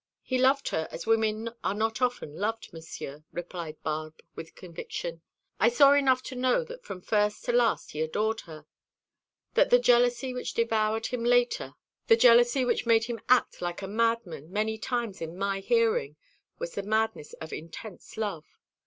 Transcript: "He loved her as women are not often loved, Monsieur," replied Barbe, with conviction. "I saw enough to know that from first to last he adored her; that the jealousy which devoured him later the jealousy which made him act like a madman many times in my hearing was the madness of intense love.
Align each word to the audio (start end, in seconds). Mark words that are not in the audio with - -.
"He 0.23 0.39
loved 0.39 0.69
her 0.69 0.87
as 0.89 1.05
women 1.05 1.51
are 1.63 1.75
not 1.75 2.01
often 2.01 2.35
loved, 2.35 2.73
Monsieur," 2.73 3.23
replied 3.31 3.79
Barbe, 3.83 4.19
with 4.35 4.55
conviction. 4.55 5.21
"I 5.59 5.69
saw 5.69 5.93
enough 5.93 6.23
to 6.23 6.35
know 6.35 6.63
that 6.63 6.83
from 6.83 7.01
first 7.01 7.45
to 7.45 7.51
last 7.51 7.91
he 7.91 8.01
adored 8.01 8.41
her; 8.49 8.65
that 9.53 9.69
the 9.69 9.77
jealousy 9.77 10.33
which 10.33 10.55
devoured 10.55 11.05
him 11.05 11.23
later 11.23 11.75
the 12.07 12.17
jealousy 12.17 12.65
which 12.65 12.87
made 12.87 13.03
him 13.03 13.21
act 13.29 13.61
like 13.61 13.83
a 13.83 13.87
madman 13.87 14.51
many 14.51 14.79
times 14.79 15.21
in 15.21 15.37
my 15.37 15.59
hearing 15.59 16.15
was 16.57 16.71
the 16.73 16.81
madness 16.81 17.33
of 17.33 17.53
intense 17.53 18.17
love. 18.17 18.57